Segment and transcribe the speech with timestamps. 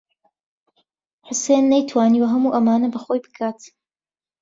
[1.27, 3.59] حوسێن نەیتوانیوە هەموو ئەمانە بە خۆی بکات.